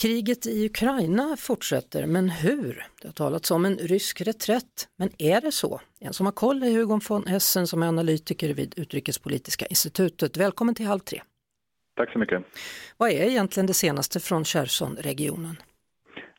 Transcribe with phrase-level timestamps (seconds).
[0.00, 2.86] Kriget i Ukraina fortsätter, men hur?
[3.00, 5.80] Det har talats om en rysk reträtt, men är det så?
[5.98, 10.36] En som har koll är Hugo von Essen som är analytiker vid Utrikespolitiska institutet.
[10.36, 11.22] Välkommen till Halv tre.
[11.96, 12.44] Tack så mycket.
[12.96, 15.56] Vad är egentligen det senaste från Cherson-regionen?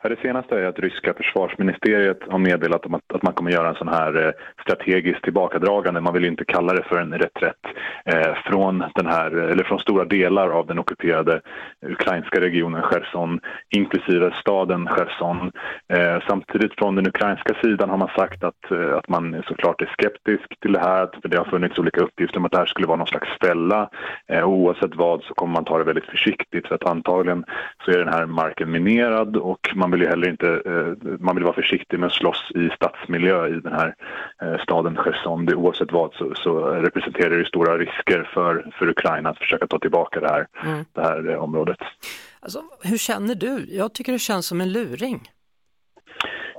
[0.08, 4.26] Det senaste är att ryska försvarsministeriet har meddelat att, man kommer göra en sån här
[4.26, 7.64] eh, strategisk tillbakadragande, man vill inte kalla det för en reträtt,
[8.04, 11.40] eh, från, den här, eller från stora delar av den ockuperade
[11.86, 15.52] ukrainska regionen Cherson, inklusive staden Cherson.
[15.88, 20.60] Eh, samtidigt från den ukrainska sidan har man sagt att, att man såklart är skeptisk
[20.60, 22.98] till det här, för det har funnits olika uppgifter om att det här skulle vara
[22.98, 23.90] någon slags fälla.
[24.44, 27.44] Oavsett vad så kommer man ta det väldigt försiktigt, för att antagligen
[27.84, 31.44] så är den här marken minerad och man vill ju heller inte, eh, man vill
[31.44, 33.94] vara försiktig med att slåss i stadsmiljö i den här
[34.42, 35.54] eh, staden Cherson.
[35.54, 40.20] Oavsett vad så, så representerar det stora risker för, för Ukraina att försöka ta tillbaka
[40.20, 40.84] det här, Mm.
[40.92, 41.78] det här eh, området.
[42.40, 43.66] Alltså, hur känner du?
[43.70, 45.20] Jag tycker det känns som en luring.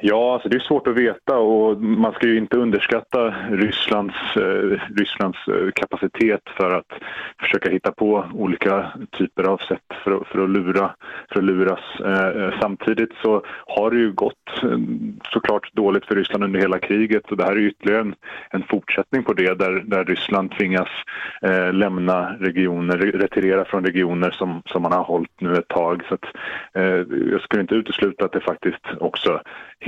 [0.05, 4.79] Ja, alltså det är svårt att veta och man ska ju inte underskatta Rysslands, eh,
[4.95, 6.91] Rysslands eh, kapacitet för att
[7.39, 10.91] försöka hitta på olika typer av sätt för, att- för, att, lura,
[11.29, 11.79] för att luras.
[11.99, 14.77] Eh, eh samtidigt så har det ju gått eh,
[15.31, 18.15] såklart dåligt för Ryssland under hela kriget och det här är ytterligare en,
[18.49, 20.89] en fortsättning på det där, där Ryssland tvingas
[21.41, 26.03] eh, lämna regioner, retirera från regioner som, som man har hållit nu ett tag.
[26.07, 26.25] Så att,
[26.73, 29.41] eh, jag skulle inte utesluta att det faktiskt också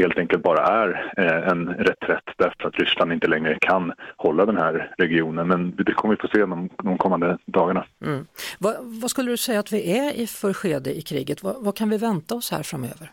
[0.05, 4.57] helt enkelt bara är eh, en reträtt därför att Ryssland inte längre kan hålla den
[4.57, 5.47] här regionen.
[5.47, 7.85] Men det kommer vi få se de, de kommande dagarna.
[8.05, 8.25] Mm.
[8.59, 11.43] Vad, vad skulle du säga att vi är i för skede i kriget?
[11.43, 13.11] Vad, vad kan vi vänta oss här framöver?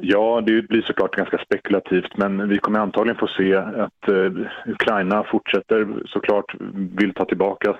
[0.00, 5.24] Ja, det blir såklart ganska spekulativt men vi kommer antagligen få se att eh, Ukraina
[5.24, 6.54] fortsätter såklart,
[7.00, 7.76] vill ta tillbaka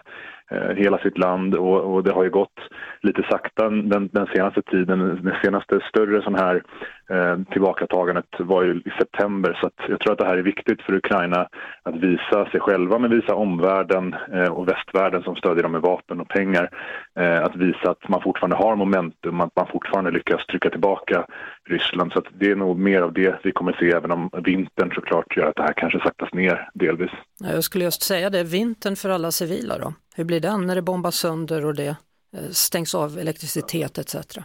[0.51, 2.59] Eh, hela sitt land och, och det har ju gått
[3.03, 5.21] lite sakta den, den senaste tiden.
[5.25, 6.63] Det senaste större sån här
[7.11, 10.83] eh, tillbakatagandet var ju i september så att jag tror att det här är viktigt
[10.83, 11.49] för Ukraina
[11.83, 16.21] att visa sig själva men visa omvärlden eh, och västvärlden som stödjer dem med vapen
[16.21, 16.71] och pengar
[17.19, 21.27] eh, att visa att man fortfarande har momentum, att man fortfarande lyckas trycka tillbaka
[21.69, 22.13] Ryssland.
[22.13, 25.37] Så att det är nog mer av det vi kommer se även om vintern såklart
[25.37, 27.11] gör att det här kanske saktas ner delvis.
[27.41, 29.93] Jag skulle just säga det, vintern för alla civila då?
[30.19, 31.97] Hur blir den när det bombas sönder och det
[32.37, 34.39] eh, stängs av elektricitet etc?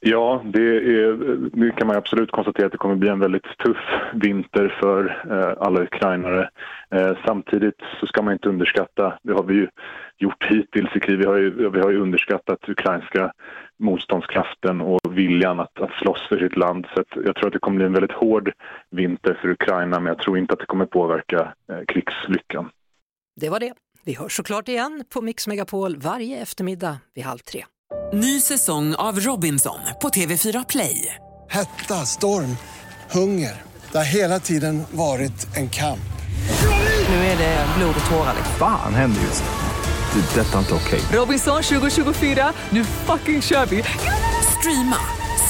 [0.00, 1.12] Ja, det, är,
[1.56, 3.76] det kan man absolut konstatera att det kommer bli en väldigt tuff
[4.14, 6.50] vinter för eh, alla ukrainare.
[6.90, 9.68] Eh, samtidigt så ska man inte underskatta, det har vi ju
[10.18, 13.32] gjort hittills i krig, vi har ju, vi har ju underskattat ukrainska
[13.78, 16.86] motståndskraften och viljan att, att slåss för sitt land.
[16.94, 18.52] Så jag tror att det kommer bli en väldigt hård
[18.90, 21.54] vinter för Ukraina men jag tror inte att det kommer påverka
[21.88, 22.70] krigslyckan.
[23.40, 23.72] Det var det.
[24.06, 27.64] Vi hörs såklart igen på Mix Megapol varje eftermiddag vid halv tre.
[28.12, 31.14] Ny säsong av Robinson på TV4 Play.
[31.50, 32.56] Hetta, storm,
[33.10, 33.62] hunger.
[33.92, 35.98] Det har hela tiden varit en kamp.
[37.08, 38.36] Nu är det blod och tårar.
[38.58, 40.20] Fan händer just nu.
[40.20, 40.40] Det.
[40.40, 41.00] är Detta är inte okej.
[41.18, 43.84] Robinson 2024, nu fucking kör vi!
[44.58, 44.98] Streama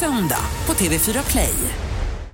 [0.00, 1.54] söndag på TV4 Play.